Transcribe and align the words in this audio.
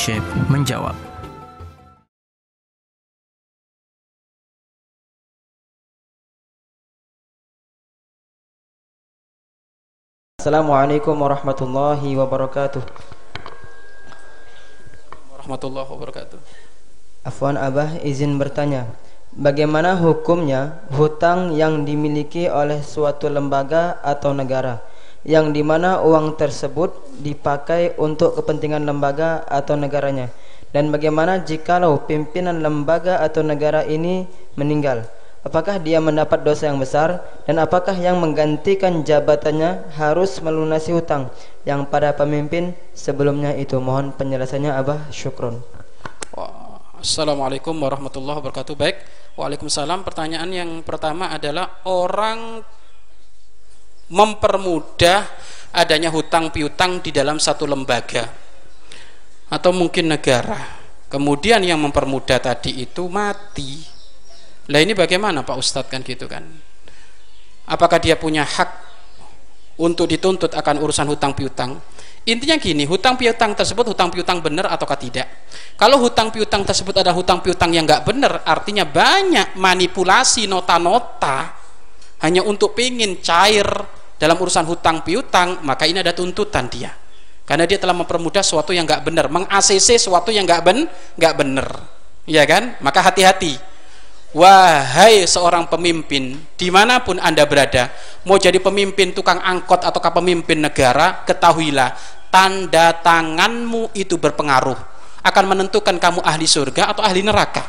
Syekh 0.00 0.24
menjawab. 0.48 0.96
Assalamualaikum 10.40 11.12
warahmatullahi 11.12 12.16
wabarakatuh. 12.16 12.80
warahmatullahi 15.36 15.84
wabarakatuh. 15.92 16.40
Afwan 17.28 17.60
Abah 17.60 18.00
izin 18.00 18.40
bertanya. 18.40 18.88
Bagaimana 19.36 20.00
hukumnya 20.00 20.80
hutang 20.96 21.52
yang 21.52 21.84
dimiliki 21.84 22.48
oleh 22.48 22.80
suatu 22.80 23.28
lembaga 23.28 24.00
atau 24.00 24.32
negara 24.32 24.80
yang 25.26 25.52
di 25.52 25.60
mana 25.60 26.00
uang 26.00 26.40
tersebut 26.40 27.20
dipakai 27.20 27.96
untuk 28.00 28.38
kepentingan 28.40 28.84
lembaga 28.88 29.44
atau 29.44 29.76
negaranya. 29.76 30.32
Dan 30.70 30.94
bagaimana 30.94 31.42
jikalau 31.42 32.06
pimpinan 32.06 32.62
lembaga 32.62 33.18
atau 33.18 33.42
negara 33.42 33.82
ini 33.82 34.24
meninggal? 34.54 35.02
Apakah 35.40 35.80
dia 35.80 35.98
mendapat 36.04 36.44
dosa 36.44 36.68
yang 36.68 36.76
besar? 36.76 37.24
Dan 37.48 37.58
apakah 37.58 37.96
yang 37.96 38.20
menggantikan 38.20 39.00
jabatannya 39.00 39.88
harus 39.96 40.38
melunasi 40.44 40.92
hutang? 40.92 41.32
Yang 41.64 41.88
pada 41.88 42.12
pemimpin 42.12 42.76
sebelumnya 42.92 43.56
itu. 43.56 43.80
Mohon 43.80 44.12
penjelasannya 44.14 44.70
Abah. 44.76 45.08
Syukron 45.08 45.64
Assalamualaikum 47.00 47.72
warahmatullahi 47.80 48.44
wabarakatuh. 48.44 48.76
Baik, 48.76 49.00
Waalaikumsalam. 49.32 50.04
Pertanyaan 50.04 50.52
yang 50.52 50.70
pertama 50.84 51.32
adalah 51.32 51.80
orang 51.88 52.60
mempermudah 54.10 55.26
adanya 55.70 56.10
hutang 56.10 56.50
piutang 56.50 56.98
di 56.98 57.14
dalam 57.14 57.38
satu 57.38 57.64
lembaga 57.64 58.26
atau 59.50 59.70
mungkin 59.70 60.10
negara. 60.10 60.78
Kemudian 61.10 61.62
yang 61.66 61.82
mempermudah 61.82 62.38
tadi 62.38 62.86
itu 62.86 63.10
mati. 63.10 63.82
Lah 64.70 64.78
ini 64.78 64.94
bagaimana 64.94 65.42
Pak 65.42 65.56
Ustadz 65.58 65.90
kan 65.90 66.06
gitu 66.06 66.30
kan? 66.30 66.46
Apakah 67.66 67.98
dia 67.98 68.14
punya 68.14 68.46
hak 68.46 68.70
untuk 69.82 70.06
dituntut 70.06 70.54
akan 70.54 70.76
urusan 70.78 71.10
hutang 71.10 71.34
piutang? 71.34 71.82
Intinya 72.30 72.54
gini, 72.62 72.86
hutang 72.86 73.18
piutang 73.18 73.58
tersebut 73.58 73.90
hutang 73.90 74.12
piutang 74.14 74.38
benar 74.38 74.70
ataukah 74.70 74.94
tidak? 74.94 75.26
Kalau 75.74 75.98
hutang 75.98 76.30
piutang 76.30 76.62
tersebut 76.62 76.94
ada 76.94 77.10
hutang 77.10 77.42
piutang 77.42 77.74
yang 77.74 77.88
nggak 77.88 78.06
benar, 78.06 78.46
artinya 78.46 78.86
banyak 78.86 79.58
manipulasi 79.58 80.46
nota-nota 80.46 81.58
hanya 82.22 82.44
untuk 82.46 82.76
pingin 82.76 83.18
cair 83.18 83.66
dalam 84.20 84.36
urusan 84.36 84.68
hutang 84.68 85.00
piutang, 85.00 85.64
maka 85.64 85.88
ini 85.88 86.04
ada 86.04 86.12
tuntutan 86.12 86.68
dia. 86.68 86.92
Karena 87.48 87.64
dia 87.64 87.80
telah 87.80 87.96
mempermudah 87.96 88.44
sesuatu 88.44 88.70
yang 88.70 88.84
nggak 88.84 89.02
benar, 89.02 89.26
meng-ACC 89.32 89.96
sesuatu 89.96 90.28
yang 90.28 90.44
nggak 90.44 90.60
ben, 90.60 90.84
nggak 91.16 91.34
benar, 91.34 91.66
ya 92.28 92.44
kan? 92.44 92.76
Maka 92.84 93.00
hati-hati. 93.00 93.56
Wahai 94.30 95.26
seorang 95.26 95.66
pemimpin, 95.66 96.38
di 96.54 96.70
mana 96.70 97.02
pun 97.02 97.18
anda 97.18 97.42
berada, 97.48 97.90
mau 98.22 98.38
jadi 98.38 98.62
pemimpin 98.62 99.10
tukang 99.10 99.42
angkot 99.42 99.82
ataukah 99.82 100.14
pemimpin 100.22 100.62
negara, 100.62 101.26
ketahuilah 101.26 101.90
tanda 102.30 102.94
tanganmu 103.02 103.90
itu 103.98 104.14
berpengaruh 104.14 104.78
akan 105.26 105.44
menentukan 105.50 105.98
kamu 105.98 106.22
ahli 106.22 106.46
surga 106.46 106.94
atau 106.94 107.02
ahli 107.02 107.26
neraka. 107.26 107.66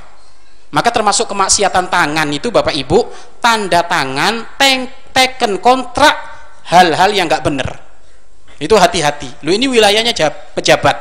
Maka 0.72 0.94
termasuk 0.94 1.28
kemaksiatan 1.28 1.92
tangan 1.92 2.30
itu 2.32 2.48
Bapak 2.48 2.72
Ibu, 2.72 3.12
tanda 3.44 3.84
tangan, 3.84 4.56
teken 5.12 5.60
kontrak 5.60 6.41
hal-hal 6.68 7.10
yang 7.14 7.26
nggak 7.26 7.44
benar. 7.46 7.70
Itu 8.62 8.78
hati-hati. 8.78 9.42
Lu 9.42 9.50
ini 9.50 9.66
wilayahnya 9.66 10.14
pejabat. 10.54 10.98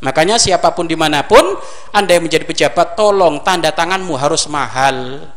Makanya 0.00 0.40
siapa 0.40 0.72
pun 0.72 0.88
di 0.88 0.96
mana 0.96 1.24
pun 1.24 1.56
Anda 1.92 2.16
yang 2.16 2.28
menjadi 2.28 2.44
pejabat 2.44 2.96
tolong 2.96 3.44
tanda 3.44 3.72
tanganmu 3.72 4.16
harus 4.16 4.48
mahal. 4.48 5.28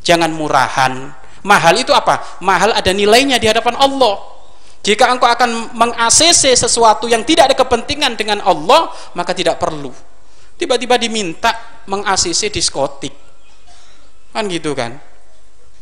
Jangan 0.00 0.32
murahan. 0.32 1.12
Mahal 1.40 1.80
itu 1.80 1.92
apa? 1.92 2.40
mahal 2.44 2.72
ada 2.76 2.92
nilainya 2.92 3.40
di 3.40 3.48
hadapan 3.48 3.76
Allah. 3.76 4.20
Jika 4.80 5.12
engkau 5.12 5.28
akan 5.28 5.76
meng-ACC 5.76 6.56
sesuatu 6.56 7.04
yang 7.04 7.20
tidak 7.24 7.52
ada 7.52 7.56
kepentingan 7.56 8.16
dengan 8.16 8.40
Allah 8.40 8.88
maka 9.12 9.36
tidak 9.36 9.60
perlu. 9.60 9.92
Tiba-tiba 10.56 10.96
diminta 11.00 11.84
meng-ACC 11.84 12.48
diskotik. 12.48 13.12
Kan 14.32 14.48
gitu 14.48 14.72
kan 14.72 15.09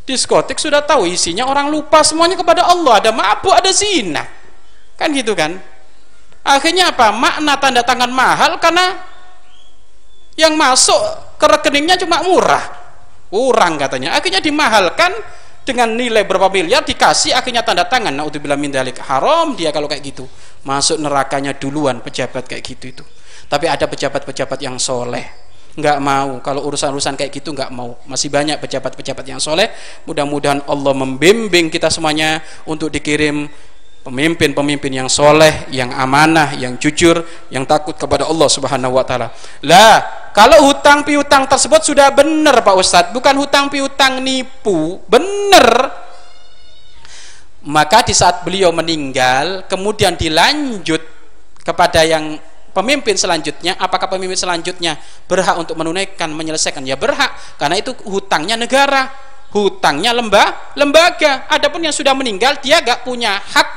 diskotik 0.09 0.57
sudah 0.57 0.81
tahu 0.81 1.05
isinya 1.05 1.45
orang 1.45 1.69
lupa 1.69 2.01
semuanya 2.01 2.41
kepada 2.41 2.65
Allah. 2.65 3.05
Ada 3.05 3.13
mabuk 3.13 3.53
ada 3.53 3.69
zina. 3.69 4.25
Kan 4.97 5.13
gitu 5.13 5.37
kan? 5.37 5.61
Akhirnya 6.41 6.97
apa? 6.97 7.13
Makna 7.13 7.61
tanda 7.61 7.85
tangan 7.85 8.09
mahal 8.09 8.57
karena 8.57 9.05
yang 10.41 10.57
masuk 10.57 10.97
ke 11.37 11.45
rekeningnya 11.45 12.01
cuma 12.01 12.25
murah. 12.25 12.65
Kurang 13.29 13.77
katanya. 13.77 14.17
Akhirnya 14.17 14.41
dimahalkan 14.41 15.13
dengan 15.69 15.93
nilai 15.93 16.25
berapa 16.25 16.49
miliar 16.49 16.81
dikasih 16.81 17.37
akhirnya 17.37 17.61
tanda 17.61 17.85
tangan. 17.85 18.17
Naudzubillah 18.17 18.57
min 18.57 18.73
dalik 18.73 19.05
haram 19.05 19.53
dia 19.53 19.69
kalau 19.69 19.85
kayak 19.85 20.01
gitu. 20.01 20.25
Masuk 20.65 20.97
nerakanya 20.97 21.53
duluan 21.53 22.01
pejabat 22.01 22.49
kayak 22.49 22.65
gitu 22.65 22.97
itu. 22.97 23.05
Tapi 23.45 23.69
ada 23.69 23.85
pejabat-pejabat 23.85 24.59
yang 24.65 24.81
soleh 24.81 25.48
nggak 25.79 25.99
mau 26.03 26.43
kalau 26.43 26.67
urusan-urusan 26.67 27.15
kayak 27.15 27.31
gitu 27.31 27.55
nggak 27.55 27.71
mau 27.71 27.95
masih 28.11 28.27
banyak 28.35 28.59
pejabat-pejabat 28.59 29.23
yang 29.31 29.39
soleh 29.39 29.71
mudah-mudahan 30.11 30.67
Allah 30.67 30.91
membimbing 30.91 31.71
kita 31.71 31.87
semuanya 31.87 32.43
untuk 32.67 32.91
dikirim 32.91 33.47
pemimpin-pemimpin 34.09 35.05
yang 35.05 35.11
soleh, 35.11 35.69
yang 35.69 35.93
amanah, 35.93 36.57
yang 36.57 36.81
jujur, 36.81 37.21
yang 37.53 37.69
takut 37.69 37.93
kepada 37.93 38.25
Allah 38.25 38.49
Subhanahu 38.49 38.97
wa 38.97 39.05
taala. 39.05 39.29
Lah, 39.69 40.01
kalau 40.33 40.65
hutang 40.65 41.05
piutang 41.05 41.45
tersebut 41.45 41.85
sudah 41.85 42.09
benar 42.09 42.65
Pak 42.65 42.77
Ustadz, 42.79 43.13
bukan 43.13 43.37
hutang 43.37 43.69
piutang 43.69 44.25
nipu, 44.25 45.05
benar. 45.13 45.93
Maka 47.69 48.01
di 48.07 48.17
saat 48.17 48.49
beliau 48.49 48.73
meninggal, 48.73 49.69
kemudian 49.69 50.17
dilanjut 50.17 51.05
kepada 51.61 52.01
yang 52.01 52.41
pemimpin 52.73 53.15
selanjutnya, 53.15 53.77
apakah 53.79 54.09
pemimpin 54.09 54.37
selanjutnya 54.37 54.97
berhak 55.27 55.57
untuk 55.59 55.75
menunaikan, 55.79 56.31
menyelesaikan? 56.33 56.85
Ya 56.85 56.95
berhak, 56.95 57.35
karena 57.57 57.77
itu 57.81 57.95
hutangnya 58.07 58.55
negara, 58.57 59.09
hutangnya 59.53 60.13
lemba, 60.13 60.73
lembaga. 60.77 61.49
Adapun 61.49 61.85
yang 61.85 61.95
sudah 61.95 62.13
meninggal, 62.13 62.61
dia 62.61 62.81
gak 62.85 63.05
punya 63.05 63.41
hak 63.41 63.69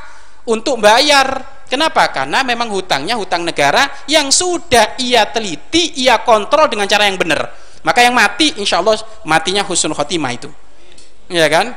untuk 0.48 0.80
bayar. 0.80 1.60
Kenapa? 1.72 2.12
Karena 2.12 2.44
memang 2.44 2.68
hutangnya 2.68 3.16
hutang 3.16 3.48
negara 3.48 3.88
yang 4.04 4.28
sudah 4.28 5.00
ia 5.00 5.24
teliti, 5.32 5.96
ia 6.04 6.20
kontrol 6.20 6.68
dengan 6.68 6.84
cara 6.84 7.08
yang 7.08 7.16
benar. 7.16 7.48
Maka 7.82 8.04
yang 8.04 8.12
mati, 8.14 8.60
insya 8.60 8.84
Allah 8.84 9.00
matinya 9.24 9.64
husnul 9.64 9.96
khotimah 9.96 10.32
itu. 10.36 10.52
Ya 11.32 11.48
kan? 11.48 11.72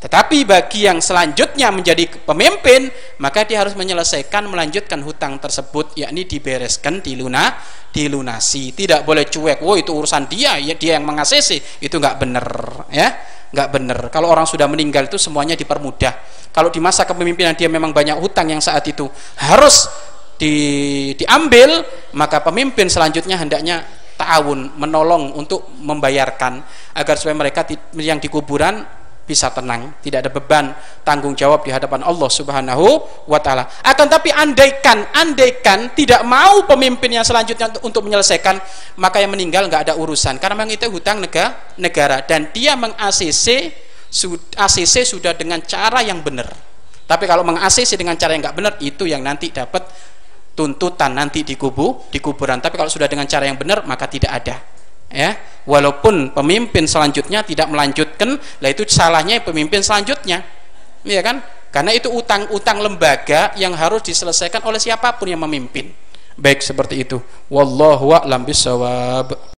Tetapi 0.00 0.48
bagi 0.48 0.88
yang 0.88 0.96
selanjutnya 1.04 1.68
menjadi 1.68 2.08
pemimpin, 2.24 2.88
maka 3.20 3.44
dia 3.44 3.60
harus 3.60 3.76
menyelesaikan, 3.76 4.48
melanjutkan 4.48 5.04
hutang 5.04 5.36
tersebut, 5.36 5.92
yakni 5.92 6.24
dibereskan, 6.24 7.04
diluna, 7.04 7.60
dilunasi. 7.92 8.72
Tidak 8.72 9.04
boleh 9.04 9.28
cuek, 9.28 9.60
wow 9.60 9.76
itu 9.76 9.92
urusan 9.92 10.24
dia, 10.24 10.56
ya 10.56 10.72
dia 10.72 10.96
yang 10.96 11.04
mengasesi, 11.04 11.60
itu 11.84 12.00
nggak 12.00 12.16
benar, 12.16 12.46
ya, 12.88 13.12
nggak 13.52 13.68
benar. 13.68 13.98
Kalau 14.08 14.32
orang 14.32 14.48
sudah 14.48 14.64
meninggal 14.72 15.04
itu 15.04 15.20
semuanya 15.20 15.52
dipermudah. 15.52 16.16
Kalau 16.48 16.72
di 16.72 16.80
masa 16.80 17.04
kepemimpinan 17.04 17.52
dia 17.52 17.68
memang 17.68 17.92
banyak 17.92 18.16
hutang 18.16 18.48
yang 18.48 18.64
saat 18.64 18.88
itu 18.88 19.04
harus 19.36 19.84
di, 20.40 21.12
diambil, 21.12 21.84
maka 22.16 22.40
pemimpin 22.40 22.88
selanjutnya 22.88 23.36
hendaknya 23.36 23.84
ta'awun, 24.16 24.80
menolong 24.80 25.36
untuk 25.36 25.68
membayarkan 25.76 26.64
agar 26.96 27.14
supaya 27.20 27.36
mereka 27.36 27.68
yang 28.00 28.16
di 28.16 28.32
kuburan 28.32 28.99
bisa 29.30 29.46
tenang, 29.54 29.94
tidak 30.02 30.26
ada 30.26 30.30
beban 30.34 30.74
tanggung 31.06 31.38
jawab 31.38 31.62
di 31.62 31.70
hadapan 31.70 32.02
Allah 32.02 32.26
Subhanahu 32.26 32.86
wa 33.30 33.38
taala. 33.38 33.70
Akan 33.86 34.10
tapi 34.10 34.34
andaikan 34.34 35.06
andaikan 35.14 35.94
tidak 35.94 36.26
mau 36.26 36.66
pemimpin 36.66 37.14
yang 37.14 37.22
selanjutnya 37.22 37.70
untuk 37.86 38.02
menyelesaikan, 38.10 38.58
maka 38.98 39.22
yang 39.22 39.30
meninggal 39.30 39.70
nggak 39.70 39.86
ada 39.86 39.94
urusan 39.94 40.42
karena 40.42 40.58
memang 40.58 40.74
itu 40.74 40.90
hutang 40.90 41.22
negara, 41.22 41.54
negara 41.78 42.26
dan 42.26 42.50
dia 42.50 42.74
meng-ACC 42.74 43.70
ACC 44.58 44.94
sudah 45.06 45.38
dengan 45.38 45.62
cara 45.62 46.02
yang 46.02 46.18
benar. 46.26 46.50
Tapi 47.06 47.30
kalau 47.30 47.46
meng-ACC 47.46 47.94
dengan 47.94 48.18
cara 48.18 48.34
yang 48.34 48.42
nggak 48.42 48.56
benar 48.58 48.74
itu 48.82 49.06
yang 49.06 49.22
nanti 49.22 49.54
dapat 49.54 49.86
tuntutan 50.58 51.14
nanti 51.14 51.46
di 51.46 51.54
kubu 51.54 52.10
di 52.10 52.18
kuburan. 52.18 52.58
Tapi 52.58 52.74
kalau 52.74 52.90
sudah 52.90 53.06
dengan 53.06 53.30
cara 53.30 53.46
yang 53.46 53.54
benar 53.54 53.86
maka 53.86 54.10
tidak 54.10 54.34
ada 54.34 54.79
ya 55.10 55.34
walaupun 55.66 56.32
pemimpin 56.32 56.86
selanjutnya 56.86 57.42
tidak 57.44 57.66
melanjutkan 57.68 58.38
lah 58.62 58.70
itu 58.70 58.86
salahnya 58.88 59.42
pemimpin 59.44 59.84
selanjutnya. 59.84 60.42
Ya 61.04 61.20
kan? 61.24 61.42
Karena 61.70 61.94
itu 61.94 62.10
utang-utang 62.10 62.82
lembaga 62.82 63.54
yang 63.54 63.72
harus 63.78 64.02
diselesaikan 64.02 64.60
oleh 64.66 64.82
siapa 64.82 65.14
pun 65.14 65.30
yang 65.30 65.38
memimpin. 65.38 65.94
Baik 66.34 66.64
seperti 66.66 67.06
itu. 67.06 67.22
Wallahu 67.46 68.16
a'lam 68.16 68.42
bisawab 68.42 69.54